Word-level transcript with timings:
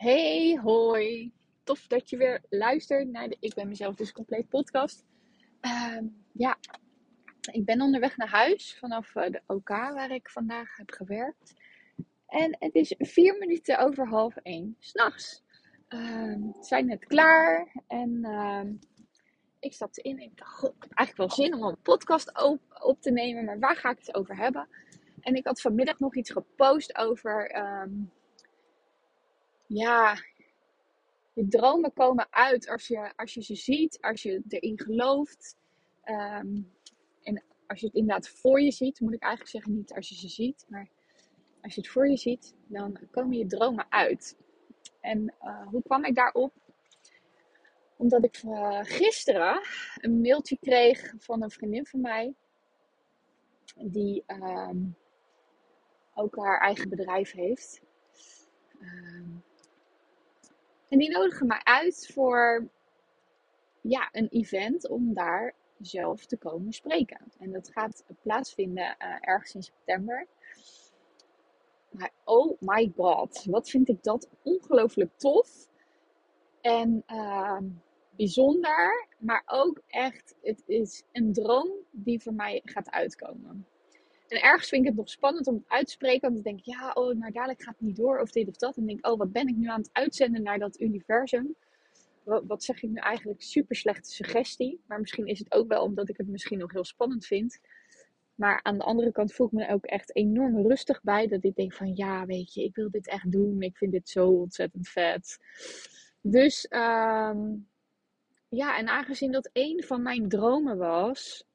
Hey, 0.00 0.58
hoi. 0.62 1.32
Tof 1.64 1.86
dat 1.86 2.10
je 2.10 2.16
weer 2.16 2.42
luistert 2.48 3.08
naar 3.08 3.28
de 3.28 3.36
Ik 3.40 3.54
ben 3.54 3.68
mezelf 3.68 3.94
dus 3.94 4.12
compleet 4.12 4.48
podcast. 4.48 5.04
Ehm, 5.60 6.04
ja, 6.32 6.58
ik 7.52 7.64
ben 7.64 7.80
onderweg 7.80 8.16
naar 8.16 8.28
huis 8.28 8.76
vanaf 8.78 9.14
eh, 9.14 9.30
de 9.30 9.42
OK 9.46 9.68
waar 9.68 10.10
ik 10.10 10.30
vandaag 10.30 10.76
heb 10.76 10.90
gewerkt. 10.90 11.52
En 12.26 12.56
het 12.58 12.74
is 12.74 12.94
vier 12.98 13.38
minuten 13.38 13.78
over 13.78 14.08
half 14.08 14.36
één 14.36 14.76
s'nachts. 14.78 15.42
Um, 15.88 16.52
we 16.52 16.64
zijn 16.64 16.86
net 16.86 17.04
klaar 17.04 17.82
en 17.86 18.24
ehm, 18.24 18.72
ik 19.58 19.72
stapte 19.72 20.02
in 20.02 20.18
en 20.18 20.24
ik 20.24 20.36
dacht, 20.36 20.64
ik 20.64 20.74
heb 20.78 20.92
eigenlijk 20.92 21.34
wel 21.34 21.46
zin 21.46 21.54
om 21.54 21.62
een 21.62 21.82
podcast 21.82 22.42
op, 22.42 22.60
op, 22.82 23.00
te 23.00 23.10
nemen, 23.10 23.44
maar 23.44 23.58
waar 23.58 23.76
ga 23.76 23.90
ik 23.90 23.98
het 23.98 24.14
over 24.14 24.36
hebben? 24.36 24.68
En 25.20 25.34
ik 25.34 25.46
had 25.46 25.60
vanmiddag 25.60 25.98
nog 25.98 26.16
iets 26.16 26.30
gepost 26.30 26.96
over 26.96 27.50
ja, 29.72 30.14
je 31.32 31.48
dromen 31.48 31.92
komen 31.92 32.26
uit 32.30 32.68
als 32.68 32.86
je, 32.86 33.12
als 33.16 33.34
je 33.34 33.42
ze 33.42 33.54
ziet, 33.54 34.00
als 34.00 34.22
je 34.22 34.42
erin 34.48 34.80
gelooft. 34.80 35.56
Ehm, 36.02 36.62
en 37.22 37.42
als 37.66 37.80
je 37.80 37.86
het 37.86 37.94
inderdaad 37.94 38.28
voor 38.28 38.60
je 38.60 38.70
ziet, 38.70 39.00
moet 39.00 39.12
ik 39.12 39.22
eigenlijk 39.22 39.52
zeggen, 39.52 39.74
niet 39.74 39.92
als 39.92 40.08
je 40.08 40.14
ze 40.14 40.28
ziet, 40.28 40.66
maar 40.68 40.88
als 41.62 41.74
je 41.74 41.80
het 41.80 41.90
voor 41.90 42.08
je 42.08 42.16
ziet, 42.16 42.54
dan 42.66 42.98
komen 43.10 43.38
je 43.38 43.46
dromen 43.46 43.86
uit. 43.88 44.36
En 45.00 45.34
uh, 45.42 45.66
hoe 45.66 45.82
kwam 45.82 46.04
ik 46.04 46.14
daarop? 46.14 46.52
Omdat 47.96 48.24
ik 48.24 48.42
uh, 48.42 48.78
gisteren 48.82 49.60
een 49.94 50.20
mailtje 50.20 50.58
kreeg 50.60 51.14
van 51.18 51.42
een 51.42 51.50
vriendin 51.50 51.86
van 51.86 52.00
mij, 52.00 52.34
die 53.76 54.24
uh, 54.26 54.70
ook 56.14 56.36
haar 56.36 56.60
eigen 56.60 56.88
bedrijf 56.88 57.32
heeft. 57.32 57.82
Ehm, 58.80 59.28
en 60.90 60.98
die 60.98 61.10
nodigen 61.10 61.46
mij 61.46 61.60
uit 61.64 62.10
voor 62.12 62.68
ja, 63.80 64.08
een 64.12 64.28
event 64.28 64.88
om 64.88 65.14
daar 65.14 65.54
zelf 65.80 66.26
te 66.26 66.36
komen 66.36 66.72
spreken. 66.72 67.20
En 67.38 67.52
dat 67.52 67.70
gaat 67.72 68.04
plaatsvinden 68.22 68.96
uh, 68.98 69.16
ergens 69.20 69.54
in 69.54 69.62
september. 69.62 70.26
Maar 71.90 72.10
oh 72.24 72.60
my 72.60 72.92
god, 72.96 73.44
wat 73.44 73.70
vind 73.70 73.88
ik 73.88 74.02
dat 74.02 74.28
ongelooflijk 74.42 75.10
tof. 75.16 75.68
En 76.60 77.02
uh, 77.06 77.58
bijzonder, 78.16 79.06
maar 79.18 79.42
ook 79.46 79.80
echt, 79.86 80.34
het 80.42 80.62
is 80.66 81.02
een 81.12 81.32
droom 81.32 81.70
die 81.90 82.22
voor 82.22 82.34
mij 82.34 82.60
gaat 82.64 82.90
uitkomen. 82.90 83.66
En 84.30 84.42
ergens 84.42 84.68
vind 84.68 84.82
ik 84.82 84.88
het 84.88 84.96
nog 84.96 85.08
spannend 85.08 85.46
om 85.46 85.54
het 85.54 85.68
uit 85.68 85.86
te 85.86 85.92
spreken. 85.92 86.20
Want 86.20 86.34
dan 86.34 86.42
denk 86.42 86.58
ik, 86.58 86.64
ja, 86.64 86.92
oh, 86.92 87.18
maar 87.18 87.32
dadelijk 87.32 87.62
gaat 87.62 87.74
het 87.78 87.86
niet 87.86 87.96
door 87.96 88.18
of 88.18 88.30
dit 88.30 88.48
of 88.48 88.56
dat. 88.56 88.76
En 88.76 88.86
denk 88.86 88.98
ik, 88.98 89.06
oh, 89.06 89.18
wat 89.18 89.32
ben 89.32 89.48
ik 89.48 89.56
nu 89.56 89.68
aan 89.68 89.80
het 89.80 89.90
uitzenden 89.92 90.42
naar 90.42 90.58
dat 90.58 90.80
universum? 90.80 91.54
Wat, 92.24 92.64
zeg 92.64 92.82
ik 92.82 92.90
nu 92.90 92.96
eigenlijk? 92.96 93.42
Super 93.42 93.76
slechte 93.76 94.10
suggestie. 94.10 94.80
Maar 94.86 95.00
misschien 95.00 95.26
is 95.26 95.38
het 95.38 95.52
ook 95.52 95.68
wel 95.68 95.82
omdat 95.82 96.08
ik 96.08 96.16
het 96.16 96.28
misschien 96.28 96.58
nog 96.58 96.72
heel 96.72 96.84
spannend 96.84 97.26
vind. 97.26 97.60
Maar 98.34 98.60
aan 98.62 98.78
de 98.78 98.84
andere 98.84 99.12
kant 99.12 99.32
voel 99.32 99.46
ik 99.46 99.52
me 99.52 99.68
ook 99.68 99.84
echt 99.84 100.16
enorm 100.16 100.66
rustig 100.66 101.02
bij. 101.02 101.26
Dat 101.26 101.44
ik 101.44 101.54
denk 101.54 101.72
van, 101.72 101.96
ja, 101.96 102.26
weet 102.26 102.54
je, 102.54 102.64
ik 102.64 102.74
wil 102.74 102.90
dit 102.90 103.08
echt 103.08 103.32
doen. 103.32 103.62
Ik 103.62 103.76
vind 103.76 103.92
dit 103.92 104.08
zo 104.08 104.28
ontzettend 104.28 104.88
vet. 104.88 105.38
Dus, 106.20 106.66
um, 106.70 107.68
ja, 108.48 108.78
en 108.78 108.88
aangezien 108.88 109.32
dat 109.32 109.50
een 109.52 109.84
van 109.86 110.02
mijn 110.02 110.28
dromen 110.28 110.76
was, 110.76 111.46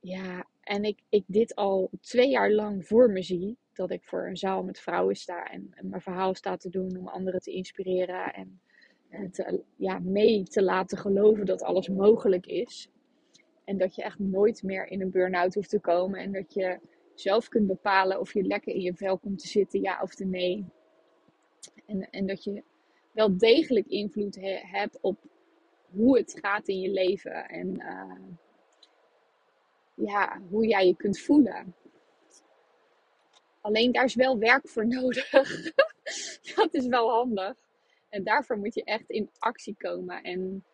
ja, 0.00 0.46
en 0.68 0.84
ik, 0.84 0.98
ik 1.08 1.24
dit 1.26 1.54
al 1.54 1.90
twee 2.00 2.28
jaar 2.28 2.50
lang 2.50 2.86
voor 2.86 3.10
me 3.10 3.22
zie. 3.22 3.56
Dat 3.72 3.90
ik 3.90 4.04
voor 4.04 4.26
een 4.26 4.36
zaal 4.36 4.62
met 4.62 4.80
vrouwen 4.80 5.16
sta 5.16 5.44
en, 5.50 5.74
mijn 5.80 6.02
verhaal 6.02 6.34
sta 6.34 6.56
te 6.56 6.68
doen 6.68 6.96
om 6.98 7.08
anderen 7.08 7.40
te 7.40 7.52
inspireren. 7.52 8.34
En, 8.34 8.60
te, 9.30 9.62
ja, 9.76 9.98
mee 9.98 10.42
te 10.42 10.62
laten 10.62 10.98
geloven 10.98 11.46
dat 11.46 11.62
alles 11.62 11.88
mogelijk 11.88 12.46
is. 12.46 12.90
En 13.64 13.78
dat 13.78 13.94
je 13.94 14.02
echt 14.02 14.18
nooit 14.18 14.62
meer 14.62 14.86
in 14.86 15.00
een 15.00 15.10
burn-out 15.10 15.54
hoeft 15.54 15.70
te 15.70 15.80
komen. 15.80 16.20
En 16.20 16.32
dat 16.32 16.54
je 16.54 16.78
zelf 17.14 17.48
kunt 17.48 17.66
bepalen 17.66 18.20
of 18.20 18.32
je 18.32 18.42
lekker 18.42 18.74
in 18.74 18.80
je 18.80 18.94
vel 18.94 19.18
komt 19.18 19.38
te 19.38 19.48
zitten, 19.48 19.80
ja 19.80 20.02
of 20.02 20.18
nee. 20.18 20.64
En, 21.86 22.10
en 22.10 22.26
dat 22.26 22.44
je 22.44 22.62
wel 23.12 23.36
degelijk 23.38 23.86
invloed 23.86 24.38
hebt 24.62 24.98
op 25.00 25.18
hoe 25.90 26.18
het 26.18 26.38
gaat 26.42 26.68
in 26.68 26.80
je 26.80 26.90
leven. 26.90 27.48
En 27.48 27.74
uh, 27.74 28.36
ja, 29.98 30.40
hoe 30.50 30.66
jij 30.66 30.86
je 30.86 30.96
kunt 30.96 31.20
voelen. 31.20 31.74
Alleen 33.60 33.92
daar 33.92 34.04
is 34.04 34.14
wel 34.14 34.38
werk 34.38 34.68
voor 34.68 34.86
nodig. 34.86 35.30
dat 36.54 36.68
is 36.70 36.86
wel 36.86 37.10
handig. 37.10 37.56
En 38.08 38.24
daarvoor 38.24 38.58
moet 38.58 38.74
je 38.74 38.84
echt 38.84 39.10
in 39.10 39.30
actie 39.38 39.74
komen 39.78 40.22
en 40.22 40.64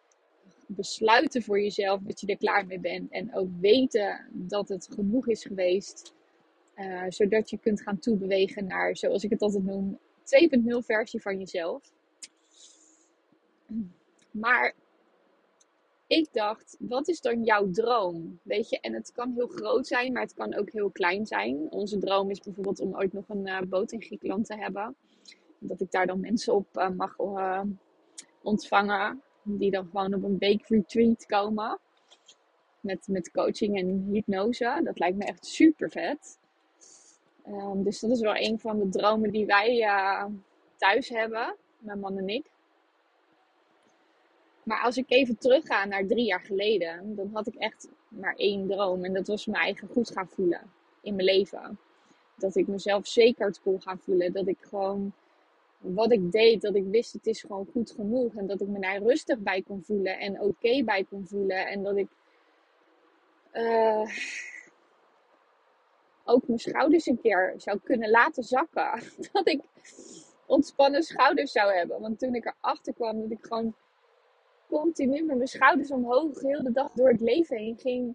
besluiten 0.67 1.43
voor 1.43 1.61
jezelf 1.61 2.01
dat 2.01 2.21
je 2.21 2.27
er 2.27 2.37
klaar 2.37 2.67
mee 2.67 2.81
bent. 2.81 3.11
En 3.11 3.35
ook 3.35 3.49
weten 3.61 4.27
dat 4.33 4.69
het 4.69 4.89
genoeg 4.95 5.29
is 5.29 5.45
geweest. 5.45 6.15
Uh, 6.77 7.05
zodat 7.09 7.51
je 7.51 7.59
kunt 7.59 7.83
gaan 7.83 7.99
toebewegen 7.99 8.67
naar, 8.67 8.97
zoals 8.97 9.25
ik 9.25 9.31
het 9.31 9.43
altijd 9.43 9.65
noem, 9.65 9.99
2.0 10.25 10.79
versie 10.79 11.23
van 11.23 11.39
jezelf. 11.39 11.93
Maar 14.31 14.75
ik 16.15 16.29
dacht, 16.33 16.77
wat 16.79 17.09
is 17.09 17.21
dan 17.21 17.43
jouw 17.43 17.71
droom? 17.71 18.39
Weet 18.43 18.69
je, 18.69 18.81
en 18.81 18.95
het 18.95 19.13
kan 19.13 19.33
heel 19.35 19.47
groot 19.47 19.87
zijn, 19.87 20.13
maar 20.13 20.23
het 20.23 20.35
kan 20.35 20.55
ook 20.55 20.71
heel 20.71 20.91
klein 20.91 21.27
zijn. 21.27 21.71
Onze 21.71 21.99
droom 21.99 22.31
is 22.31 22.41
bijvoorbeeld 22.41 22.81
om 22.81 22.95
ooit 22.95 23.13
nog 23.13 23.29
een 23.29 23.47
uh, 23.47 23.61
boot 23.61 23.93
in 23.93 24.03
Griekenland 24.03 24.47
te 24.47 24.57
hebben. 24.57 24.97
Dat 25.59 25.81
ik 25.81 25.91
daar 25.91 26.07
dan 26.07 26.21
mensen 26.21 26.55
op 26.55 26.67
uh, 26.77 26.89
mag 26.89 27.19
uh, 27.19 27.61
ontvangen. 28.43 29.23
Die 29.43 29.71
dan 29.71 29.87
gewoon 29.87 30.15
op 30.15 30.23
een 30.23 30.39
week 30.39 30.67
retreat 30.67 31.27
komen. 31.27 31.79
Met, 32.81 33.09
met 33.09 33.31
coaching 33.31 33.79
en 33.79 34.09
hypnose. 34.13 34.81
Dat 34.85 34.99
lijkt 34.99 35.17
me 35.17 35.25
echt 35.25 35.47
super 35.47 35.91
vet. 35.91 36.39
Um, 37.47 37.83
dus 37.83 38.01
dat 38.01 38.11
is 38.11 38.21
wel 38.21 38.37
een 38.37 38.61
van 38.61 38.79
de 38.79 38.89
dromen 38.89 39.31
die 39.31 39.47
wij 39.47 39.87
thuis 40.77 41.09
hebben. 41.09 41.57
Mijn 41.79 42.01
man 42.01 42.19
en 42.19 42.29
ik. 42.29 42.51
Maar 44.65 44.83
als 44.83 44.97
ik 44.97 45.11
even 45.11 45.39
terugga 45.39 45.85
naar 45.85 46.07
drie 46.07 46.25
jaar 46.25 46.41
geleden, 46.41 47.15
dan 47.15 47.31
had 47.33 47.47
ik 47.47 47.55
echt 47.55 47.89
maar 48.09 48.35
één 48.35 48.67
droom. 48.69 49.05
En 49.05 49.13
dat 49.13 49.27
was 49.27 49.47
me 49.47 49.55
eigen 49.55 49.89
goed 49.89 50.11
gaan 50.11 50.29
voelen 50.29 50.61
in 51.01 51.15
mijn 51.15 51.27
leven. 51.27 51.79
Dat 52.37 52.57
ik 52.57 52.67
mezelf 52.67 53.07
zeker 53.07 53.55
kon 53.63 53.83
gaan 53.83 53.99
voelen. 53.99 54.33
Dat 54.33 54.49
ik 54.49 54.59
gewoon 54.61 55.13
wat 55.79 56.13
ik 56.13 56.33
deed, 56.33 56.61
dat 56.61 56.75
ik 56.75 56.85
wist 56.85 57.13
het 57.13 57.27
is 57.27 57.41
gewoon 57.41 57.67
goed 57.73 57.91
genoeg. 57.91 58.35
En 58.35 58.47
dat 58.47 58.61
ik 58.61 58.69
me 58.69 58.81
daar 58.81 59.03
rustig 59.03 59.39
bij 59.39 59.63
kon 59.63 59.83
voelen 59.83 60.19
en 60.19 60.41
oké 60.41 60.83
bij 60.85 61.05
kon 61.05 61.27
voelen. 61.27 61.67
En 61.67 61.83
dat 61.83 61.97
ik 61.97 62.09
uh, 63.53 64.11
ook 66.25 66.47
mijn 66.47 66.59
schouders 66.59 67.07
een 67.07 67.21
keer 67.21 67.55
zou 67.57 67.79
kunnen 67.85 68.11
laten 68.11 68.43
zakken. 68.43 69.03
Dat 69.33 69.49
ik 69.49 69.61
ontspannen 70.47 71.03
schouders 71.03 71.53
zou 71.53 71.73
hebben. 71.73 72.01
Want 72.01 72.19
toen 72.19 72.35
ik 72.35 72.45
erachter 72.45 72.95
kwam 72.95 73.21
dat 73.21 73.31
ik 73.31 73.45
gewoon 73.45 73.75
continu 74.81 75.25
met 75.25 75.37
mijn 75.37 75.49
schouders 75.49 75.91
omhoog 75.91 76.41
heel 76.41 76.63
de 76.63 76.73
dag 76.73 76.93
door 76.93 77.09
het 77.09 77.21
leven 77.21 77.57
heen 77.57 77.79
ging. 77.79 78.15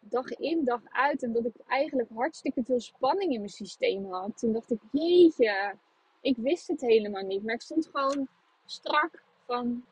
Dag 0.00 0.30
in, 0.30 0.64
dag 0.64 0.80
uit. 0.90 1.22
En 1.22 1.32
dat 1.32 1.44
ik 1.44 1.54
eigenlijk 1.66 2.08
hartstikke 2.14 2.62
veel 2.64 2.80
spanning 2.80 3.32
in 3.32 3.38
mijn 3.38 3.50
systeem 3.50 4.12
had. 4.12 4.38
Toen 4.38 4.52
dacht 4.52 4.70
ik, 4.70 4.78
jeetje, 4.92 5.74
ik 6.20 6.36
wist 6.36 6.68
het 6.68 6.80
helemaal 6.80 7.22
niet. 7.22 7.44
Maar 7.44 7.54
ik 7.54 7.60
stond 7.60 7.90
gewoon 7.92 8.28
strak 8.66 9.22
van 9.46 9.84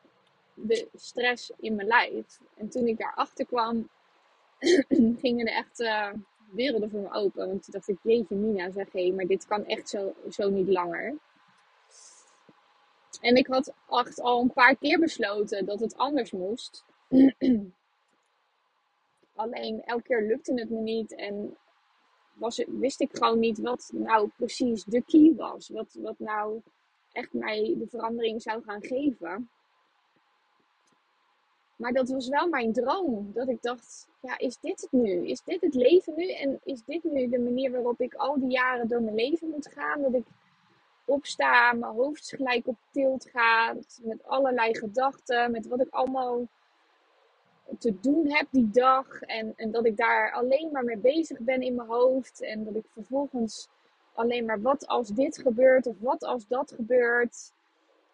de 0.53 0.87
stress 0.95 1.51
in 1.59 1.75
mijn 1.75 1.87
lijf. 1.87 2.39
En 2.57 2.69
toen 2.69 2.87
ik 2.87 2.97
daarachter 2.97 3.45
kwam, 3.45 3.89
gingen 5.23 5.45
de 5.45 5.51
echte 5.51 6.13
werelden 6.51 6.89
voor 6.89 7.01
me 7.01 7.13
open. 7.13 7.47
Want 7.47 7.63
toen 7.63 7.73
dacht 7.73 7.87
ik, 7.87 7.97
jeetje 8.03 8.35
Mina, 8.35 8.71
zeg 8.71 8.91
hé, 8.91 9.11
maar 9.11 9.25
dit 9.25 9.45
kan 9.45 9.65
echt 9.65 9.89
zo, 9.89 10.13
zo 10.29 10.49
niet 10.49 10.67
langer. 10.67 11.15
En 13.23 13.35
ik 13.35 13.47
had 13.47 13.73
echt 13.89 14.21
al 14.21 14.41
een 14.41 14.53
paar 14.53 14.75
keer 14.75 14.99
besloten 14.99 15.65
dat 15.65 15.79
het 15.79 15.97
anders 15.97 16.31
moest. 16.31 16.85
Alleen 19.35 19.83
elke 19.83 20.03
keer 20.03 20.27
lukte 20.27 20.53
het 20.53 20.69
me 20.69 20.79
niet. 20.79 21.15
En 21.15 21.57
was, 22.33 22.63
wist 22.67 23.01
ik 23.01 23.09
gewoon 23.13 23.39
niet 23.39 23.59
wat 23.59 23.91
nou 23.93 24.29
precies 24.35 24.83
de 24.83 25.03
key 25.03 25.33
was. 25.35 25.69
Wat, 25.69 25.97
wat 25.99 26.19
nou 26.19 26.61
echt 27.11 27.33
mij 27.33 27.75
de 27.77 27.87
verandering 27.87 28.41
zou 28.41 28.63
gaan 28.63 28.83
geven. 28.83 29.49
Maar 31.75 31.93
dat 31.93 32.09
was 32.09 32.27
wel 32.27 32.47
mijn 32.47 32.73
droom. 32.73 33.31
Dat 33.33 33.47
ik 33.47 33.61
dacht, 33.61 34.09
ja, 34.21 34.37
is 34.37 34.57
dit 34.57 34.81
het 34.81 34.91
nu? 34.91 35.27
Is 35.27 35.43
dit 35.43 35.61
het 35.61 35.73
leven 35.73 36.13
nu? 36.15 36.31
En 36.31 36.59
is 36.63 36.83
dit 36.85 37.03
nu 37.03 37.29
de 37.29 37.39
manier 37.39 37.71
waarop 37.71 38.01
ik 38.01 38.13
al 38.13 38.39
die 38.39 38.51
jaren 38.51 38.87
door 38.87 39.01
mijn 39.01 39.15
leven 39.15 39.49
moet 39.49 39.67
gaan? 39.67 40.01
Dat 40.01 40.13
ik 40.13 40.25
opsta, 41.05 41.73
mijn 41.73 41.93
hoofd 41.93 42.29
gelijk 42.29 42.67
op 42.67 42.77
tilt 42.91 43.29
gaat, 43.29 43.99
met 44.03 44.23
allerlei 44.23 44.77
gedachten, 44.77 45.51
met 45.51 45.67
wat 45.67 45.81
ik 45.81 45.89
allemaal 45.89 46.47
te 47.79 47.99
doen 47.99 48.31
heb 48.31 48.47
die 48.49 48.69
dag. 48.69 49.21
En, 49.21 49.53
en 49.55 49.71
dat 49.71 49.85
ik 49.85 49.97
daar 49.97 50.31
alleen 50.31 50.69
maar 50.71 50.83
mee 50.83 50.97
bezig 50.97 51.39
ben 51.39 51.61
in 51.61 51.75
mijn 51.75 51.87
hoofd. 51.87 52.41
En 52.41 52.63
dat 52.63 52.75
ik 52.75 52.85
vervolgens 52.93 53.67
alleen 54.13 54.45
maar 54.45 54.61
wat 54.61 54.87
als 54.87 55.07
dit 55.07 55.37
gebeurt 55.37 55.87
of 55.87 55.95
wat 55.99 56.23
als 56.23 56.47
dat 56.47 56.71
gebeurt. 56.71 57.51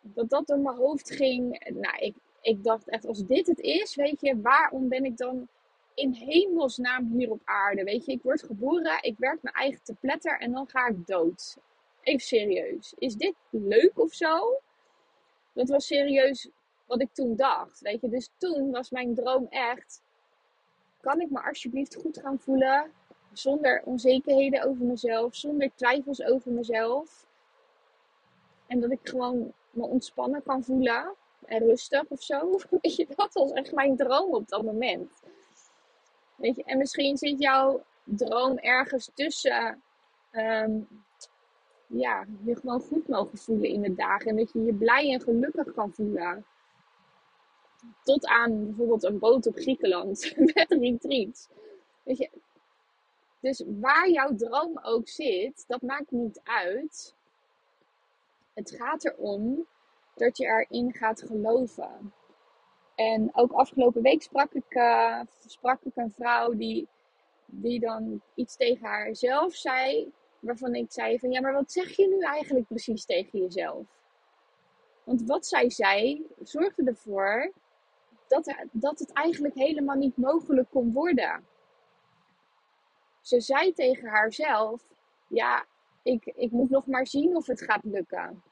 Dat 0.01 0.29
dat 0.29 0.47
door 0.47 0.59
mijn 0.59 0.75
hoofd 0.75 1.11
ging. 1.11 1.71
Nou, 1.73 1.97
ik, 1.97 2.15
ik 2.41 2.63
dacht 2.63 2.89
echt, 2.89 3.05
als 3.05 3.25
dit 3.25 3.47
het 3.47 3.59
is, 3.59 3.95
weet 3.95 4.21
je, 4.21 4.41
waarom 4.41 4.87
ben 4.87 5.05
ik 5.05 5.17
dan 5.17 5.47
in 5.93 6.11
hemelsnaam 6.11 7.11
hier 7.17 7.31
op 7.31 7.41
aarde? 7.43 7.83
Weet 7.83 8.05
je, 8.05 8.11
ik 8.11 8.23
word 8.23 8.43
geboren, 8.43 8.97
ik 9.01 9.15
werk 9.17 9.41
mijn 9.41 9.55
eigen 9.55 9.83
te 9.83 9.95
pletter 9.99 10.39
en 10.39 10.51
dan 10.51 10.67
ga 10.67 10.87
ik 10.87 11.07
dood. 11.07 11.57
Even 12.01 12.25
serieus. 12.25 12.93
Is 12.97 13.15
dit 13.15 13.35
leuk 13.49 13.99
of 13.99 14.13
zo? 14.13 14.61
Dat 15.53 15.69
was 15.69 15.85
serieus 15.85 16.49
wat 16.85 17.01
ik 17.01 17.13
toen 17.13 17.35
dacht. 17.35 17.79
Weet 17.79 18.01
je, 18.01 18.09
dus 18.09 18.29
toen 18.37 18.71
was 18.71 18.89
mijn 18.89 19.15
droom 19.15 19.47
echt: 19.49 20.01
kan 21.01 21.21
ik 21.21 21.29
me 21.29 21.43
alsjeblieft 21.43 21.95
goed 21.95 22.19
gaan 22.19 22.39
voelen? 22.39 22.91
Zonder 23.33 23.81
onzekerheden 23.85 24.63
over 24.63 24.85
mezelf, 24.85 25.35
zonder 25.35 25.71
twijfels 25.75 26.23
over 26.23 26.51
mezelf. 26.51 27.27
En 28.67 28.79
dat 28.79 28.91
ik 28.91 28.99
gewoon 29.03 29.53
me 29.71 29.83
ontspannen 29.85 30.43
kan 30.43 30.63
voelen 30.63 31.15
en 31.45 31.59
rustig 31.59 32.03
of 32.07 32.21
zo. 32.21 32.59
Weet 32.81 32.95
je, 32.95 33.07
dat 33.15 33.33
was 33.33 33.51
echt 33.51 33.71
mijn 33.71 33.95
droom 33.95 34.33
op 34.33 34.47
dat 34.47 34.63
moment. 34.63 35.21
Weet 36.35 36.55
je, 36.55 36.63
en 36.63 36.77
misschien 36.77 37.17
zit 37.17 37.39
jouw 37.39 37.83
droom 38.03 38.57
ergens 38.57 39.11
tussen. 39.13 39.83
Um, 40.31 40.87
ja, 41.89 42.25
je 42.43 42.55
gewoon 42.55 42.79
goed 42.79 43.07
mogen 43.07 43.37
voelen 43.37 43.69
in 43.69 43.81
de 43.81 43.95
dagen. 43.95 44.27
En 44.27 44.35
dat 44.35 44.51
je 44.51 44.63
je 44.63 44.73
blij 44.73 45.13
en 45.13 45.21
gelukkig 45.21 45.73
kan 45.73 45.93
voelen. 45.93 46.45
Tot 48.03 48.27
aan 48.27 48.65
bijvoorbeeld 48.65 49.03
een 49.03 49.19
boot 49.19 49.47
op 49.47 49.55
Griekenland 49.55 50.33
met 50.53 50.65
retreats. 50.69 51.47
Weet 52.03 52.17
je, 52.17 52.29
dus 53.39 53.63
waar 53.79 54.09
jouw 54.09 54.35
droom 54.35 54.79
ook 54.81 55.07
zit, 55.07 55.63
dat 55.67 55.81
maakt 55.81 56.11
niet 56.11 56.41
uit. 56.43 57.15
Het 58.53 58.71
gaat 58.71 59.05
erom 59.05 59.65
dat 60.15 60.37
je 60.37 60.45
erin 60.45 60.93
gaat 60.93 61.21
geloven. 61.21 62.13
En 62.95 63.29
ook 63.33 63.51
afgelopen 63.51 64.01
week 64.01 64.21
sprak 64.21 64.53
ik, 64.53 64.75
uh, 64.75 65.21
sprak 65.45 65.81
ik 65.83 65.95
een 65.95 66.11
vrouw 66.11 66.55
die, 66.55 66.87
die 67.45 67.79
dan 67.79 68.21
iets 68.35 68.55
tegen 68.55 68.87
haarzelf 68.87 69.55
zei. 69.55 70.11
Waarvan 70.39 70.75
ik 70.75 70.91
zei 70.91 71.19
van 71.19 71.31
ja, 71.31 71.41
maar 71.41 71.53
wat 71.53 71.71
zeg 71.71 71.95
je 71.95 72.07
nu 72.07 72.19
eigenlijk 72.19 72.67
precies 72.67 73.05
tegen 73.05 73.39
jezelf? 73.39 73.85
Want 75.03 75.25
wat 75.25 75.45
zij 75.45 75.69
zei 75.69 76.27
zorgde 76.43 76.83
ervoor 76.83 77.51
dat, 78.27 78.55
dat 78.71 78.99
het 78.99 79.13
eigenlijk 79.13 79.53
helemaal 79.53 79.95
niet 79.95 80.17
mogelijk 80.17 80.69
kon 80.69 80.93
worden. 80.93 81.47
Ze 83.21 83.41
zei 83.41 83.73
tegen 83.73 84.07
haarzelf: 84.07 84.83
Ja, 85.27 85.65
ik, 86.03 86.25
ik 86.25 86.51
moet 86.51 86.69
nog 86.69 86.85
maar 86.85 87.07
zien 87.07 87.35
of 87.35 87.47
het 87.47 87.61
gaat 87.61 87.83
lukken. 87.83 88.43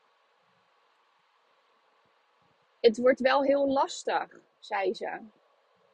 Het 2.80 2.98
wordt 2.98 3.20
wel 3.20 3.44
heel 3.44 3.68
lastig, 3.68 4.40
zei 4.60 4.94
ze. 4.94 5.20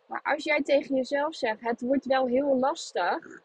Maar 0.05 0.21
als 0.23 0.43
jij 0.43 0.63
tegen 0.63 0.95
jezelf 0.95 1.35
zegt: 1.35 1.61
Het 1.61 1.81
wordt 1.81 2.05
wel 2.05 2.27
heel 2.27 2.57
lastig, 2.59 3.41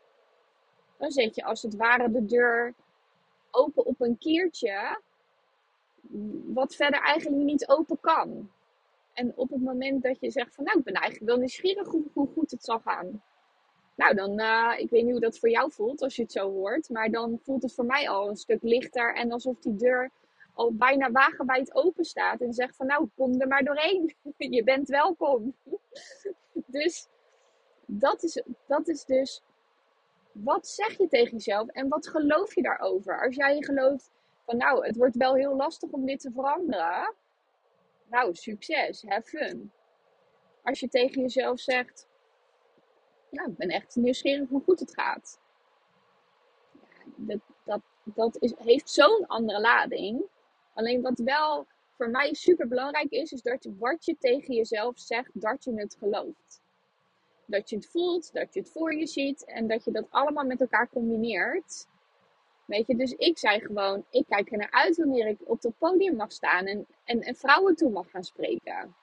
dan 0.98 1.10
zet 1.10 1.34
je 1.34 1.44
als 1.44 1.62
het 1.62 1.76
ware 1.76 2.10
de 2.10 2.24
deur 2.24 2.74
open 3.50 3.86
op 3.86 4.00
een 4.00 4.18
keertje, 4.18 5.00
wat 6.46 6.74
verder 6.74 7.00
eigenlijk 7.00 7.42
niet 7.42 7.68
open 7.68 8.00
kan. 8.00 8.50
En 9.12 9.32
op 9.36 9.50
het 9.50 9.62
moment 9.62 10.02
dat 10.02 10.20
je 10.20 10.30
zegt 10.30 10.54
van 10.54 10.64
nou, 10.64 10.78
ik 10.78 10.84
ben 10.84 10.94
eigenlijk 10.94 11.30
wel 11.30 11.38
nieuwsgierig 11.38 11.88
hoe, 11.88 12.04
hoe 12.12 12.28
goed 12.34 12.50
het 12.50 12.64
zal 12.64 12.78
gaan. 12.78 13.22
Nou, 13.98 14.14
dan, 14.14 14.40
uh, 14.40 14.74
ik 14.76 14.90
weet 14.90 15.02
niet 15.02 15.10
hoe 15.10 15.20
dat 15.20 15.38
voor 15.38 15.50
jou 15.50 15.72
voelt 15.72 16.02
als 16.02 16.16
je 16.16 16.22
het 16.22 16.32
zo 16.32 16.50
hoort. 16.50 16.88
Maar 16.88 17.10
dan 17.10 17.40
voelt 17.42 17.62
het 17.62 17.74
voor 17.74 17.84
mij 17.84 18.08
al 18.08 18.28
een 18.28 18.36
stuk 18.36 18.62
lichter. 18.62 19.14
En 19.14 19.32
alsof 19.32 19.58
die 19.58 19.76
deur 19.76 20.10
al 20.54 20.74
bijna 20.74 21.10
wagenwijd 21.10 21.74
open 21.74 22.04
staat. 22.04 22.40
En 22.40 22.52
zegt 22.52 22.76
van 22.76 22.86
nou, 22.86 23.08
kom 23.16 23.40
er 23.40 23.48
maar 23.48 23.64
doorheen. 23.64 24.14
je 24.36 24.64
bent 24.64 24.88
welkom. 24.88 25.54
dus 26.66 27.08
dat 27.86 28.22
is, 28.22 28.42
dat 28.66 28.88
is 28.88 29.04
dus, 29.04 29.42
wat 30.44 30.68
zeg 30.68 30.98
je 30.98 31.08
tegen 31.08 31.32
jezelf 31.32 31.68
en 31.68 31.88
wat 31.88 32.08
geloof 32.08 32.54
je 32.54 32.62
daarover? 32.62 33.24
Als 33.24 33.34
jij 33.34 33.62
gelooft 33.62 34.10
van 34.44 34.56
nou, 34.56 34.86
het 34.86 34.96
wordt 34.96 35.16
wel 35.16 35.34
heel 35.34 35.56
lastig 35.56 35.90
om 35.90 36.06
dit 36.06 36.20
te 36.20 36.30
veranderen. 36.32 37.14
Nou, 38.10 38.34
succes, 38.34 39.02
have 39.02 39.28
fun. 39.28 39.72
Als 40.62 40.80
je 40.80 40.88
tegen 40.88 41.20
jezelf 41.20 41.60
zegt, 41.60 42.08
ja, 43.30 43.46
ik 43.46 43.56
ben 43.56 43.68
echt 43.68 43.96
nieuwsgierig 43.96 44.48
hoe 44.48 44.62
goed 44.62 44.80
het 44.80 44.94
gaat. 44.94 45.40
Dat 47.16 47.40
dat, 47.68 47.80
dat 48.04 48.42
is, 48.42 48.54
heeft 48.58 48.90
zo'n 48.90 49.26
andere 49.26 49.60
lading. 49.60 50.22
Alleen 50.74 51.02
wat 51.02 51.18
wel 51.18 51.66
voor 51.96 52.10
mij 52.10 52.34
super 52.34 52.68
belangrijk 52.68 53.10
is, 53.10 53.32
is 53.32 53.42
dat 53.42 53.62
je, 53.64 53.76
wat 53.78 54.04
je 54.04 54.16
tegen 54.18 54.54
jezelf 54.54 54.98
zegt, 54.98 55.30
dat 55.32 55.64
je 55.64 55.72
het 55.74 55.96
gelooft. 55.98 56.62
Dat 57.50 57.70
je 57.70 57.76
het 57.76 57.86
voelt, 57.86 58.32
dat 58.32 58.54
je 58.54 58.60
het 58.60 58.70
voor 58.70 58.94
je 58.94 59.06
ziet 59.06 59.44
en 59.44 59.66
dat 59.66 59.84
je 59.84 59.90
dat 59.90 60.06
allemaal 60.10 60.44
met 60.44 60.60
elkaar 60.60 60.88
combineert. 60.88 61.86
Weet 62.64 62.86
je, 62.86 62.96
dus 62.96 63.12
ik 63.12 63.38
zei 63.38 63.60
gewoon, 63.60 64.04
ik 64.10 64.24
kijk 64.28 64.52
er 64.52 64.58
naar 64.58 64.70
uit 64.70 64.96
wanneer 64.96 65.26
ik 65.26 65.38
op 65.44 65.62
het 65.62 65.78
podium 65.78 66.16
mag 66.16 66.32
staan 66.32 66.66
en, 66.66 66.86
en, 67.04 67.20
en 67.20 67.34
vrouwen 67.36 67.76
toe 67.76 67.90
mag 67.90 68.10
gaan 68.10 68.24
spreken. 68.24 68.94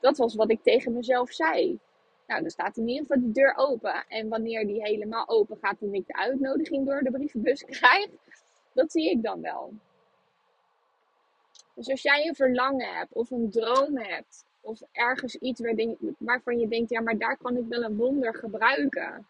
Dat 0.00 0.16
was 0.16 0.34
wat 0.34 0.50
ik 0.50 0.62
tegen 0.62 0.92
mezelf 0.92 1.32
zei. 1.32 1.78
Nou, 2.26 2.40
dan 2.40 2.50
staat 2.50 2.76
in 2.76 2.88
ieder 2.88 3.06
geval 3.06 3.22
de 3.22 3.32
deur 3.32 3.54
open. 3.56 4.04
En 4.08 4.28
wanneer 4.28 4.66
die 4.66 4.82
helemaal 4.82 5.28
open 5.28 5.56
gaat 5.60 5.80
en 5.80 5.94
ik 5.94 6.06
de 6.06 6.14
uitnodiging 6.14 6.86
door 6.86 7.02
de 7.02 7.10
brievenbus 7.10 7.64
krijg, 7.78 8.08
dat 8.72 8.92
zie 8.92 9.10
ik 9.10 9.22
dan 9.22 9.40
wel. 9.40 9.72
Dus 11.74 11.90
als 11.90 12.02
jij 12.02 12.26
een 12.26 12.34
verlangen 12.34 12.94
hebt 12.94 13.12
of 13.12 13.30
een 13.30 13.50
droom 13.50 13.98
hebt, 13.98 14.44
of 14.64 14.80
ergens 14.92 15.36
iets 15.36 15.62
waarvan 16.18 16.58
je 16.58 16.68
denkt, 16.68 16.90
ja, 16.90 17.00
maar 17.00 17.18
daar 17.18 17.36
kan 17.36 17.56
ik 17.56 17.64
wel 17.68 17.82
een 17.82 17.96
wonder 17.96 18.34
gebruiken. 18.34 19.26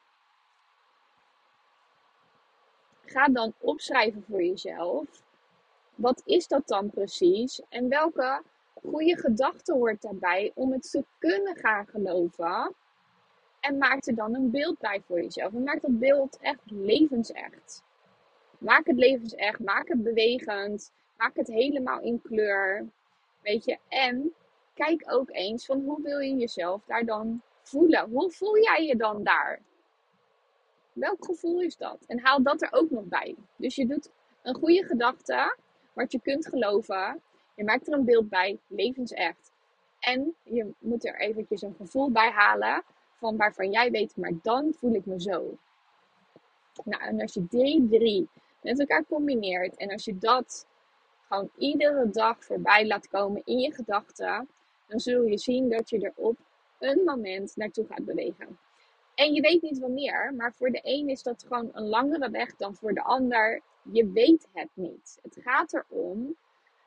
Ga 3.04 3.28
dan 3.28 3.54
opschrijven 3.58 4.24
voor 4.28 4.42
jezelf. 4.42 5.22
Wat 5.94 6.22
is 6.24 6.48
dat 6.48 6.68
dan 6.68 6.90
precies? 6.90 7.62
En 7.68 7.88
welke 7.88 8.42
goede 8.74 9.18
gedachte 9.18 9.72
hoort 9.72 10.02
daarbij 10.02 10.52
om 10.54 10.72
het 10.72 10.90
te 10.90 11.04
kunnen 11.18 11.56
gaan 11.56 11.86
geloven? 11.86 12.74
En 13.60 13.78
maak 13.78 14.06
er 14.06 14.14
dan 14.14 14.34
een 14.34 14.50
beeld 14.50 14.78
bij 14.78 15.02
voor 15.06 15.22
jezelf. 15.22 15.52
En 15.52 15.62
maak 15.62 15.80
dat 15.80 15.98
beeld 15.98 16.38
echt 16.40 16.70
levensecht. 16.70 17.82
Maak 18.58 18.86
het 18.86 18.96
levensecht. 18.96 19.58
Maak 19.58 19.88
het 19.88 20.02
bewegend. 20.02 20.92
Maak 21.16 21.36
het 21.36 21.46
helemaal 21.46 22.00
in 22.00 22.22
kleur. 22.22 22.86
Weet 23.42 23.64
je. 23.64 23.78
En 23.88 24.34
kijk 24.74 25.04
ook 25.06 25.30
eens 25.30 25.66
van 25.66 25.80
hoe 25.80 26.02
wil 26.02 26.18
je 26.18 26.34
jezelf 26.34 26.84
daar 26.84 27.04
dan 27.04 27.42
voelen. 27.62 28.10
Hoe 28.10 28.30
voel 28.30 28.58
jij 28.58 28.86
je 28.86 28.96
dan 28.96 29.22
daar? 29.22 29.60
Welk 30.92 31.24
gevoel 31.24 31.60
is 31.60 31.76
dat? 31.76 32.04
En 32.06 32.20
haal 32.20 32.42
dat 32.42 32.62
er 32.62 32.72
ook 32.72 32.90
nog 32.90 33.04
bij. 33.04 33.36
Dus 33.56 33.74
je 33.74 33.86
doet 33.86 34.10
een 34.42 34.54
goede 34.54 34.84
gedachte. 34.84 35.56
Wat 35.92 36.12
je 36.12 36.20
kunt 36.20 36.46
geloven. 36.46 37.22
Je 37.54 37.64
maakt 37.64 37.86
er 37.86 37.94
een 37.94 38.04
beeld 38.04 38.28
bij. 38.28 38.58
Levensecht. 38.66 39.52
En 40.00 40.34
je 40.42 40.72
moet 40.78 41.06
er 41.06 41.20
eventjes 41.20 41.62
een 41.62 41.74
gevoel 41.74 42.10
bij 42.10 42.30
halen 42.30 42.82
van 43.14 43.36
waarvan 43.36 43.70
jij 43.70 43.90
weet, 43.90 44.16
maar 44.16 44.32
dan 44.42 44.74
voel 44.78 44.94
ik 44.94 45.06
me 45.06 45.20
zo. 45.20 45.58
Nou, 46.84 47.02
en 47.02 47.20
als 47.20 47.34
je 47.34 47.46
die 47.48 47.88
drie 47.88 48.28
met 48.62 48.80
elkaar 48.80 49.04
combineert 49.04 49.76
en 49.76 49.90
als 49.90 50.04
je 50.04 50.18
dat 50.18 50.66
gewoon 51.28 51.50
iedere 51.56 52.10
dag 52.10 52.44
voorbij 52.44 52.86
laat 52.86 53.08
komen 53.08 53.42
in 53.44 53.58
je 53.58 53.72
gedachten, 53.72 54.48
dan 54.86 55.00
zul 55.00 55.22
je 55.22 55.38
zien 55.38 55.68
dat 55.68 55.90
je 55.90 56.00
er 56.00 56.12
op 56.14 56.36
een 56.78 57.04
moment 57.04 57.56
naartoe 57.56 57.86
gaat 57.86 58.04
bewegen. 58.04 58.58
En 59.14 59.32
je 59.32 59.40
weet 59.40 59.62
niet 59.62 59.78
wanneer, 59.78 60.34
maar 60.36 60.52
voor 60.52 60.70
de 60.70 60.80
een 60.82 61.08
is 61.08 61.22
dat 61.22 61.44
gewoon 61.46 61.70
een 61.72 61.88
langere 61.88 62.30
weg 62.30 62.56
dan 62.56 62.74
voor 62.74 62.94
de 62.94 63.02
ander. 63.02 63.60
Je 63.92 64.10
weet 64.10 64.48
het 64.52 64.68
niet. 64.74 65.18
Het 65.22 65.38
gaat 65.40 65.72
erom 65.74 66.36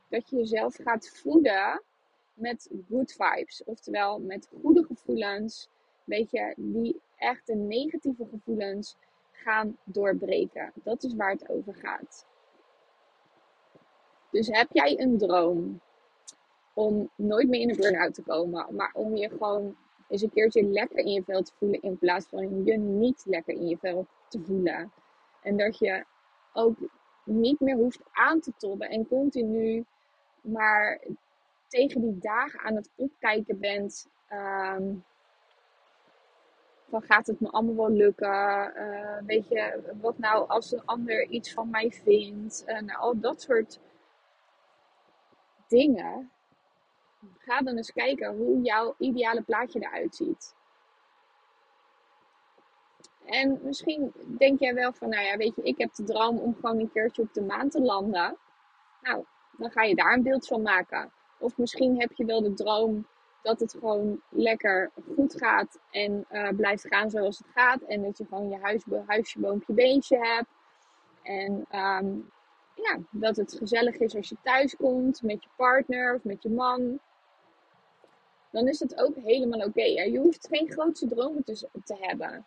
dat 0.09 0.29
je 0.29 0.35
jezelf 0.35 0.75
gaat 0.75 1.09
voeden 1.09 1.81
met 2.33 2.69
good 2.89 3.11
vibes, 3.17 3.63
oftewel 3.63 4.19
met 4.19 4.49
goede 4.61 4.83
gevoelens, 4.83 5.69
weet 6.03 6.31
je, 6.31 6.53
die 6.57 7.01
echte 7.17 7.55
negatieve 7.55 8.25
gevoelens 8.25 8.97
gaan 9.31 9.77
doorbreken. 9.83 10.71
Dat 10.73 11.03
is 11.03 11.15
waar 11.15 11.31
het 11.31 11.49
over 11.49 11.75
gaat. 11.75 12.25
Dus 14.31 14.47
heb 14.47 14.67
jij 14.71 14.99
een 14.99 15.17
droom 15.17 15.81
om 16.77 17.09
nooit 17.15 17.47
meer 17.47 17.61
in 17.61 17.69
een 17.69 17.75
burn-out 17.75 18.13
te 18.13 18.21
komen, 18.21 18.75
maar 18.75 18.91
om 18.93 19.15
je 19.15 19.29
gewoon 19.29 19.75
eens 20.09 20.21
een 20.21 20.31
keertje 20.31 20.63
lekker 20.63 20.97
in 20.97 21.11
je 21.11 21.23
vel 21.23 21.41
te 21.41 21.51
voelen 21.57 21.81
in 21.81 21.97
plaats 21.97 22.25
van 22.29 22.65
je 22.65 22.77
niet 22.77 23.23
lekker 23.25 23.53
in 23.53 23.67
je 23.67 23.77
vel 23.77 24.07
te 24.27 24.39
voelen. 24.39 24.91
En 25.41 25.57
dat 25.57 25.77
je 25.77 26.05
ook 26.53 26.77
niet 27.23 27.59
meer 27.59 27.75
hoeft 27.75 28.01
aan 28.11 28.39
te 28.39 28.51
tobben 28.57 28.89
en 28.89 29.07
continu 29.07 29.85
maar 30.41 31.01
tegen 31.67 32.01
die 32.01 32.17
dagen 32.19 32.59
aan 32.59 32.75
het 32.75 32.89
opkijken 32.95 33.59
bent. 33.59 34.07
Ehm, 34.27 34.93
van 36.89 37.01
gaat 37.01 37.27
het 37.27 37.39
me 37.39 37.49
allemaal 37.49 37.75
wel 37.75 37.89
lukken? 37.89 38.73
Uh, 38.75 39.17
weet 39.25 39.47
je, 39.47 39.81
wat 40.01 40.17
nou 40.17 40.49
als 40.49 40.71
een 40.71 40.85
ander 40.85 41.27
iets 41.27 41.53
van 41.53 41.69
mij 41.69 41.91
vindt? 41.91 42.63
En 42.65 42.89
al 42.89 43.19
dat 43.19 43.41
soort 43.41 43.79
dingen. 45.67 46.31
Ga 47.47 47.61
dan 47.61 47.77
eens 47.77 47.93
kijken 47.93 48.35
hoe 48.35 48.61
jouw 48.61 48.95
ideale 48.97 49.41
plaatje 49.41 49.79
eruit 49.79 50.15
ziet. 50.15 50.55
En 53.25 53.59
misschien 53.63 54.11
denk 54.37 54.59
jij 54.59 54.73
wel 54.73 54.93
van, 54.93 55.09
nou 55.09 55.23
ja, 55.23 55.37
weet 55.37 55.55
je, 55.55 55.61
ik 55.61 55.77
heb 55.77 55.93
de 55.93 56.03
droom 56.03 56.37
om 56.37 56.55
gewoon 56.55 56.79
een 56.79 56.91
keertje 56.91 57.21
op 57.21 57.33
de 57.33 57.41
maan 57.41 57.69
te 57.69 57.81
landen. 57.81 58.37
Nou, 59.01 59.25
dan 59.57 59.71
ga 59.71 59.83
je 59.83 59.95
daar 59.95 60.13
een 60.13 60.23
beeld 60.23 60.47
van 60.47 60.61
maken. 60.61 61.11
Of 61.39 61.57
misschien 61.57 61.99
heb 61.99 62.11
je 62.13 62.25
wel 62.25 62.41
de 62.41 62.53
droom 62.53 63.07
dat 63.41 63.59
het 63.59 63.71
gewoon 63.71 64.21
lekker 64.29 64.91
goed 65.15 65.33
gaat 65.37 65.79
en 65.91 66.25
uh, 66.31 66.49
blijft 66.49 66.87
gaan 66.87 67.09
zoals 67.09 67.37
het 67.37 67.47
gaat. 67.53 67.81
En 67.81 68.01
dat 68.03 68.17
je 68.17 68.25
gewoon 68.25 68.49
je 68.49 68.57
huis, 68.61 68.83
huisje, 69.05 69.39
boompje, 69.39 69.73
beentje 69.73 70.17
hebt. 70.17 70.49
En 71.23 71.65
um, 71.71 72.31
ja, 72.75 72.99
dat 73.09 73.35
het 73.35 73.53
gezellig 73.53 73.97
is 73.97 74.15
als 74.15 74.29
je 74.29 74.37
thuis 74.43 74.75
komt 74.75 75.21
met 75.21 75.43
je 75.43 75.49
partner 75.55 76.15
of 76.15 76.23
met 76.23 76.43
je 76.43 76.49
man. 76.49 76.99
Dan 78.51 78.67
is 78.67 78.79
het 78.79 79.01
ook 79.01 79.15
helemaal 79.15 79.67
oké. 79.67 79.83
Je 79.83 80.19
hoeft 80.19 80.47
geen 80.47 80.71
grootste 80.71 81.07
dromen 81.07 81.43
te, 81.43 81.69
te 81.83 81.97
hebben. 81.99 82.45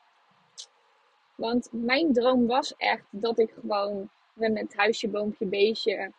Want 1.34 1.68
mijn 1.72 2.12
droom 2.12 2.46
was 2.46 2.76
echt 2.76 3.06
dat 3.10 3.38
ik 3.38 3.50
gewoon 3.50 4.10
met 4.34 4.76
huisje, 4.76 5.08
boompje, 5.08 5.46
beestje, 5.46 6.12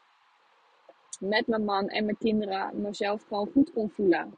met 1.19 1.47
mijn 1.47 1.65
man 1.65 1.87
en 1.87 2.05
mijn 2.05 2.17
kinderen 2.17 2.81
mezelf 2.81 3.23
gewoon 3.27 3.49
goed 3.51 3.71
kon 3.73 3.89
voelen. 3.89 4.37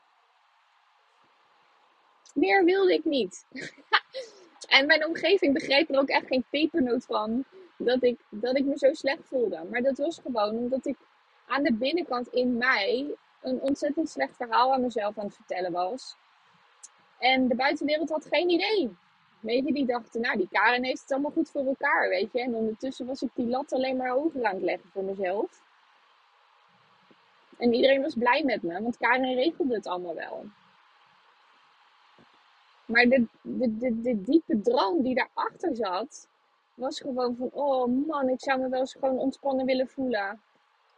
Meer 2.34 2.64
wilde 2.64 2.94
ik 2.94 3.06
niet. 3.06 3.46
en 4.78 4.86
mijn 4.86 5.06
omgeving 5.06 5.54
begreep 5.54 5.90
er 5.90 6.00
ook 6.00 6.10
echt 6.10 6.28
geen 6.28 6.46
pepernoot 6.50 7.06
van 7.06 7.46
dat 7.78 8.04
ik, 8.04 8.20
dat 8.30 8.58
ik 8.58 8.66
me 8.66 8.78
zo 8.78 8.94
slecht 8.94 9.28
voelde. 9.28 9.64
Maar 9.70 9.82
dat 9.82 9.98
was 9.98 10.20
gewoon 10.20 10.58
omdat 10.58 10.86
ik 10.86 10.98
aan 11.48 11.64
de 11.64 11.74
binnenkant 11.74 12.28
in 12.28 12.58
mij 12.58 13.16
een 13.44 13.62
ontzettend 13.62 14.10
slecht 14.10 14.36
verhaal 14.36 14.74
aan 14.74 14.82
mezelf 14.82 15.18
aan 15.18 15.26
het 15.26 15.36
vertellen 15.36 15.72
was. 15.72 16.16
En 17.20 17.48
de 17.48 17.56
buitenwereld 17.56 18.10
had 18.10 18.26
geen 18.26 18.50
idee. 18.50 18.96
Weet 19.40 19.66
je, 19.66 19.74
die 19.74 19.86
dachten, 19.86 20.22
nou, 20.22 20.38
die 20.38 20.48
Karen 20.52 20.84
heeft 20.84 21.02
het 21.02 21.12
allemaal 21.12 21.32
goed 21.32 21.50
voor 21.50 21.66
elkaar, 21.66 22.10
weet 22.10 22.32
je. 22.32 22.42
En 22.42 22.56
ondertussen 22.56 23.06
was 23.06 23.22
ik 23.22 23.30
die 23.34 23.48
lat 23.48 23.74
alleen 23.74 23.98
maar 23.98 24.10
hoger 24.10 24.44
aan 24.46 24.54
het 24.54 24.64
leggen 24.64 24.90
voor 24.90 25.04
mezelf. 25.04 25.62
En 27.58 27.74
iedereen 27.74 28.02
was 28.02 28.14
blij 28.14 28.44
met 28.44 28.64
me, 28.64 28.82
want 28.82 28.98
Karen 28.98 29.36
regelde 29.36 29.76
het 29.76 29.88
allemaal 29.88 30.16
wel. 30.16 30.46
Maar 32.86 33.06
de, 33.06 34.22
diepe 34.24 34.62
droom 34.62 35.02
die 35.02 35.16
daarachter 35.16 35.76
zat, 35.76 36.28
was 36.74 37.00
gewoon 37.00 37.36
van, 37.36 37.50
oh 37.52 38.08
man, 38.08 38.30
ik 38.30 38.42
zou 38.42 38.60
me 38.60 38.70
wel 38.70 38.80
eens 38.80 38.94
gewoon 38.94 39.18
ontspannen 39.18 39.66
willen 39.66 39.88
voelen. 39.88 40.42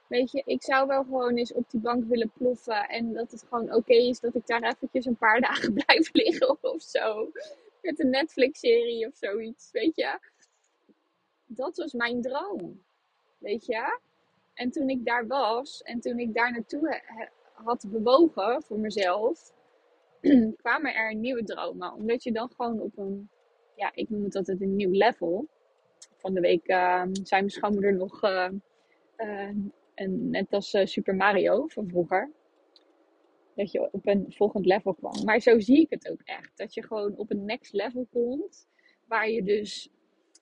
Weet 0.07 0.31
je, 0.31 0.41
ik 0.45 0.63
zou 0.63 0.87
wel 0.87 1.03
gewoon 1.03 1.35
eens 1.35 1.53
op 1.53 1.69
die 1.69 1.79
bank 1.79 2.05
willen 2.05 2.31
ploffen. 2.37 2.89
En 2.89 3.13
dat 3.13 3.31
het 3.31 3.45
gewoon 3.49 3.73
oké 3.73 3.93
is 3.93 4.19
dat 4.19 4.35
ik 4.35 4.47
daar 4.47 4.63
eventjes 4.63 5.05
een 5.05 5.17
paar 5.17 5.41
dagen 5.47 5.73
blijf 5.73 6.13
liggen 6.13 6.57
of 6.61 6.81
zo. 6.81 7.31
Met 7.81 7.99
een 7.99 8.09
Netflix-serie 8.09 9.07
of 9.07 9.15
zoiets, 9.15 9.71
weet 9.71 9.95
je. 9.95 10.19
Dat 11.45 11.77
was 11.77 11.93
mijn 11.93 12.21
droom. 12.21 12.83
Weet 13.37 13.65
je. 13.65 13.99
En 14.53 14.71
toen 14.71 14.89
ik 14.89 15.05
daar 15.05 15.27
was 15.27 15.81
en 15.81 15.99
toen 15.99 16.19
ik 16.19 16.33
daar 16.33 16.51
naartoe 16.51 17.01
had 17.53 17.85
bewogen 17.87 18.63
voor 18.63 18.79
mezelf, 18.79 19.53
kwamen 20.61 20.95
er 20.95 21.15
nieuwe 21.15 21.43
dromen. 21.43 21.93
Omdat 21.93 22.23
je 22.23 22.31
dan 22.31 22.49
gewoon 22.55 22.79
op 22.79 22.97
een, 22.97 23.29
ja, 23.75 23.91
ik 23.93 24.09
noem 24.09 24.23
het 24.23 24.35
altijd 24.35 24.61
een 24.61 24.75
nieuw 24.75 24.91
level. 24.91 25.47
Van 26.17 26.33
de 26.33 26.39
week 26.39 26.67
uh, 26.67 27.03
zei 27.11 27.41
mijn 27.41 27.49
schoonmoeder 27.49 27.93
nog, 27.93 28.23
uh, 28.23 28.49
uh, 29.17 29.49
en 29.95 30.29
net 30.29 30.53
als 30.53 30.73
eh, 30.73 30.85
Super 30.85 31.15
Mario 31.15 31.67
van 31.67 31.87
vroeger, 31.87 32.31
dat 33.55 33.71
je 33.71 33.91
op 33.91 34.07
een 34.07 34.25
volgend 34.29 34.65
level 34.65 34.93
kwam. 34.93 35.23
Maar 35.23 35.39
zo 35.39 35.59
zie 35.59 35.81
ik 35.81 35.89
het 35.89 36.09
ook 36.09 36.21
echt. 36.23 36.51
Dat 36.55 36.73
je 36.73 36.83
gewoon 36.83 37.17
op 37.17 37.31
een 37.31 37.45
next 37.45 37.73
level 37.73 38.07
komt, 38.11 38.67
waar 39.07 39.29
je 39.29 39.43
dus 39.43 39.89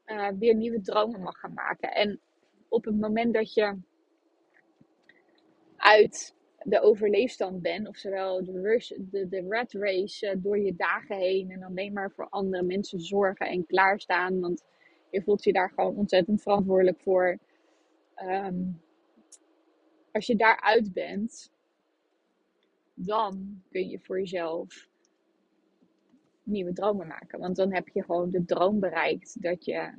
eh, 0.05 0.29
weer 0.39 0.55
nieuwe 0.55 0.81
dromen 0.81 1.21
mag 1.21 1.39
gaan 1.39 1.53
maken. 1.53 1.91
En 1.91 2.19
op 2.67 2.85
het 2.85 2.99
moment 2.99 3.33
dat 3.33 3.53
je 3.53 3.77
uit 5.77 6.35
de 6.63 6.81
overleefstand 6.81 7.61
bent, 7.61 7.87
oftewel 7.87 8.43
de, 8.43 8.61
rush, 8.61 8.91
de, 8.97 9.27
de 9.27 9.45
rat 9.49 9.73
race 9.73 10.27
uh, 10.27 10.43
door 10.43 10.59
je 10.59 10.75
dagen 10.75 11.17
heen 11.17 11.51
en 11.51 11.63
alleen 11.63 11.93
maar 11.93 12.11
voor 12.11 12.29
andere 12.29 12.63
mensen 12.63 12.99
zorgen 12.99 13.47
en 13.47 13.65
klaarstaan, 13.65 14.39
want 14.39 14.63
je 15.09 15.21
voelt 15.21 15.43
je 15.43 15.53
daar 15.53 15.69
gewoon 15.69 15.95
ontzettend 15.95 16.41
verantwoordelijk 16.41 16.99
voor. 16.99 17.37
Um, 18.23 18.81
als 20.13 20.25
je 20.25 20.35
daaruit 20.35 20.93
bent, 20.93 21.51
dan 22.93 23.63
kun 23.69 23.89
je 23.89 23.99
voor 23.99 24.19
jezelf 24.19 24.87
nieuwe 26.43 26.73
dromen 26.73 27.07
maken. 27.07 27.39
Want 27.39 27.55
dan 27.55 27.73
heb 27.73 27.87
je 27.87 28.03
gewoon 28.03 28.29
de 28.29 28.45
droom 28.45 28.79
bereikt 28.79 29.41
dat 29.41 29.65
je 29.65 29.93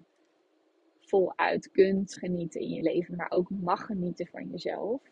voluit 1.01 1.71
kunt 1.71 2.15
genieten 2.15 2.61
in 2.61 2.69
je 2.69 2.83
leven, 2.83 3.17
maar 3.17 3.31
ook 3.31 3.51
mag 3.51 3.87
genieten 3.87 4.27
van 4.27 4.51
jezelf. 4.51 5.03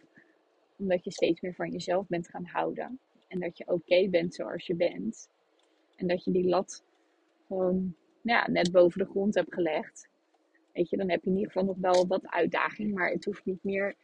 Omdat 0.76 1.04
je 1.04 1.10
steeds 1.10 1.40
meer 1.40 1.54
van 1.54 1.70
jezelf 1.70 2.06
bent 2.06 2.28
gaan 2.28 2.46
houden. 2.46 3.00
En 3.28 3.40
dat 3.40 3.58
je 3.58 3.66
oké 3.66 4.08
bent 4.08 4.34
zoals 4.34 4.66
je 4.66 4.74
bent. 4.74 5.28
En 5.96 6.06
dat 6.06 6.24
je 6.24 6.30
die 6.32 6.48
lat 6.48 6.84
gewoon 7.46 7.94
ja, 8.22 8.50
net 8.50 8.72
boven 8.72 8.98
de 8.98 9.10
grond 9.10 9.34
hebt 9.34 9.54
gelegd. 9.54 10.08
Weet 10.72 10.90
je, 10.90 10.96
dan 10.96 11.10
heb 11.10 11.24
je 11.24 11.30
in 11.30 11.36
ieder 11.36 11.52
geval 11.52 11.66
nog 11.66 11.78
wel 11.78 12.06
wat 12.06 12.26
uitdaging, 12.26 12.94
maar 12.94 13.10
het 13.10 13.24
hoeft 13.24 13.44
niet 13.44 13.64
meer 13.64 13.96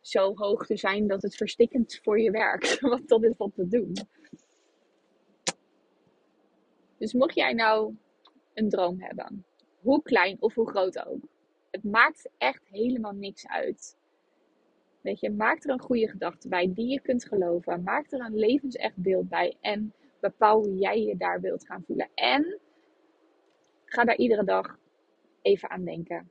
zo 0.00 0.34
hoog 0.34 0.66
te 0.66 0.76
zijn 0.76 1.06
dat 1.06 1.22
het 1.22 1.36
verstikkend 1.36 2.00
voor 2.02 2.20
je 2.20 2.30
werkt. 2.30 2.80
Want 2.90 3.08
dat 3.08 3.22
is 3.22 3.36
wat 3.36 3.54
we 3.54 3.68
doen. 3.68 3.92
Dus 6.98 7.12
mocht 7.12 7.34
jij 7.34 7.52
nou 7.52 7.94
een 8.54 8.68
droom 8.68 9.00
hebben, 9.00 9.44
hoe 9.80 10.02
klein 10.02 10.36
of 10.40 10.54
hoe 10.54 10.68
groot 10.68 11.06
ook, 11.06 11.28
het 11.70 11.84
maakt 11.84 12.30
echt 12.38 12.62
helemaal 12.70 13.12
niks 13.12 13.46
uit. 13.46 13.96
Weet 15.00 15.20
je, 15.20 15.30
maak 15.30 15.64
er 15.64 15.70
een 15.70 15.80
goede 15.80 16.08
gedachte 16.08 16.48
bij 16.48 16.72
die 16.74 16.86
je 16.86 17.00
kunt 17.00 17.24
geloven. 17.24 17.82
Maak 17.82 18.12
er 18.12 18.20
een 18.20 18.36
levensecht 18.36 18.96
beeld 18.96 19.28
bij 19.28 19.56
en 19.60 19.92
bepaal 20.20 20.64
hoe 20.64 20.78
jij 20.78 21.02
je 21.02 21.16
daar 21.16 21.40
wilt 21.40 21.66
gaan 21.66 21.82
voelen. 21.86 22.08
En 22.14 22.60
ga 23.84 24.04
daar 24.04 24.16
iedere 24.16 24.44
dag 24.44 24.78
even 25.42 25.70
aan 25.70 25.84
denken. 25.84 26.30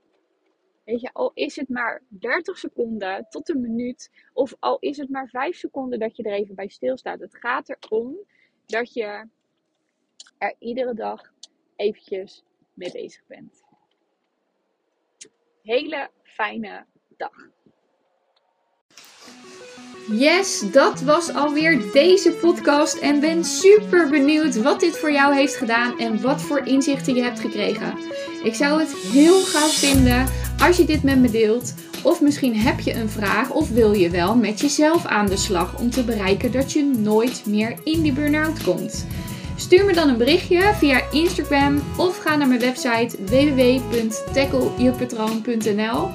Weet 0.84 1.02
je, 1.02 1.13
al 1.13 1.32
is 1.34 1.56
het 1.56 1.70
maar 1.70 2.04
30 2.08 2.58
seconden 2.58 3.25
tot 3.30 3.50
een 3.50 3.62
minuut, 3.62 4.12
of 4.34 4.56
al 4.60 4.78
is 4.80 4.98
het 4.98 5.10
maar 5.10 5.30
5 5.30 5.56
seconden 5.58 6.00
dat 6.00 6.16
je 6.16 6.24
er 6.24 6.34
even 6.34 6.56
bij 6.56 6.68
stilstaat. 6.68 7.20
Het 7.20 7.36
gaat 7.36 7.70
erom 7.70 8.18
dat 8.66 8.94
je 8.94 9.28
er 10.38 10.56
iedere 10.60 10.94
dag 10.94 11.34
eventjes 11.75 12.44
mee 12.74 12.92
bezig 12.92 13.25
bent. 13.28 13.63
Hele 15.62 16.10
fijne 16.24 16.86
dag. 17.18 17.50
Yes, 20.12 20.63
dat 20.72 21.01
was 21.01 21.33
alweer 21.33 21.81
deze 21.93 22.31
podcast 22.31 22.98
en 22.98 23.19
ben 23.19 23.43
super 23.43 24.10
benieuwd 24.10 24.62
wat 24.62 24.79
dit 24.79 24.98
voor 24.98 25.12
jou 25.12 25.36
heeft 25.36 25.55
gedaan 25.55 26.00
en 26.00 26.22
wat 26.22 26.41
voor 26.41 26.65
inzichten 26.65 27.15
je 27.15 27.22
hebt 27.22 27.39
gekregen. 27.39 27.93
Ik 28.43 28.55
zou 28.55 28.79
het 28.79 28.93
heel 28.93 29.41
gaaf 29.41 29.74
vinden 29.74 30.25
als 30.60 30.77
je 30.77 30.86
dit 30.86 31.03
met 31.03 31.19
me 31.19 31.31
deelt. 31.31 31.74
Of 32.03 32.22
misschien 32.22 32.55
heb 32.55 32.79
je 32.79 32.93
een 32.93 33.10
vraag 33.10 33.50
of 33.50 33.69
wil 33.69 33.93
je 33.93 34.10
wel 34.10 34.36
met 34.36 34.60
jezelf 34.60 35.05
aan 35.05 35.25
de 35.25 35.38
slag 35.38 35.79
om 35.79 35.89
te 35.89 36.03
bereiken 36.03 36.51
dat 36.51 36.72
je 36.72 36.83
nooit 36.83 37.43
meer 37.45 37.77
in 37.83 38.01
die 38.01 38.13
burn-out 38.13 38.63
komt. 38.63 39.05
Stuur 39.55 39.86
me 39.86 39.93
dan 39.93 40.10
een 40.10 40.17
berichtje 40.17 40.74
via 40.77 41.01
Instagram 41.12 41.81
of 41.98 42.17
ga 42.17 42.36
naar 42.36 42.48
mijn 42.48 42.60
website 42.60 43.17
www.tackleyourpatroon.nl. 43.25 46.10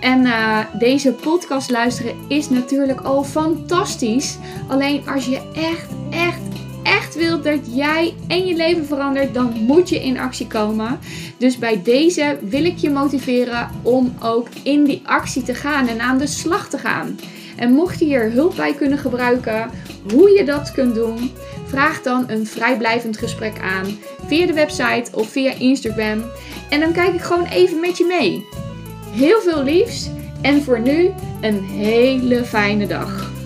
En 0.00 0.20
uh, 0.20 0.58
deze 0.78 1.12
podcast 1.12 1.70
luisteren 1.70 2.14
is 2.28 2.48
natuurlijk 2.50 3.00
al 3.00 3.24
fantastisch. 3.24 4.38
Alleen 4.68 5.08
als 5.08 5.26
je 5.26 5.40
echt, 5.54 5.88
echt, 6.10 6.40
echt 6.82 7.14
wilt 7.14 7.44
dat 7.44 7.60
jij 7.74 8.14
en 8.28 8.46
je 8.46 8.56
leven 8.56 8.86
verandert, 8.86 9.34
dan 9.34 9.52
moet 9.52 9.88
je 9.88 10.02
in 10.02 10.18
actie 10.18 10.46
komen. 10.46 10.98
Dus 11.36 11.58
bij 11.58 11.82
deze 11.82 12.38
wil 12.40 12.64
ik 12.64 12.76
je 12.76 12.90
motiveren 12.90 13.70
om 13.82 14.14
ook 14.22 14.48
in 14.62 14.84
die 14.84 15.02
actie 15.04 15.42
te 15.42 15.54
gaan 15.54 15.88
en 15.88 16.00
aan 16.00 16.18
de 16.18 16.26
slag 16.26 16.68
te 16.68 16.78
gaan. 16.78 17.18
En 17.56 17.72
mocht 17.72 17.98
je 17.98 18.04
hier 18.04 18.32
hulp 18.32 18.56
bij 18.56 18.74
kunnen 18.74 18.98
gebruiken, 18.98 19.70
hoe 20.12 20.30
je 20.30 20.44
dat 20.44 20.72
kunt 20.72 20.94
doen, 20.94 21.30
vraag 21.66 22.02
dan 22.02 22.24
een 22.30 22.46
vrijblijvend 22.46 23.18
gesprek 23.18 23.60
aan 23.60 23.98
via 24.26 24.46
de 24.46 24.52
website 24.52 25.10
of 25.12 25.28
via 25.28 25.52
Instagram. 25.52 26.24
En 26.70 26.80
dan 26.80 26.92
kijk 26.92 27.14
ik 27.14 27.20
gewoon 27.20 27.46
even 27.46 27.80
met 27.80 27.98
je 27.98 28.04
mee. 28.04 28.46
Heel 29.18 29.40
veel 29.40 29.62
liefs 29.62 30.08
en 30.40 30.62
voor 30.62 30.80
nu 30.80 31.10
een 31.40 31.64
hele 31.64 32.44
fijne 32.44 32.86
dag. 32.86 33.37